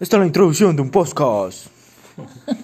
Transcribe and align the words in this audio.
Esta 0.00 0.16
es 0.16 0.20
la 0.20 0.26
introducción 0.26 0.74
de 0.74 0.80
un 0.80 0.90
podcast. 0.90 1.66